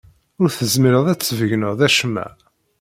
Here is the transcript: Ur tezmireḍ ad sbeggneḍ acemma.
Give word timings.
Ur 0.41 0.49
tezmireḍ 0.57 1.05
ad 1.09 1.21
sbeggneḍ 1.23 1.79
acemma. 1.87 2.25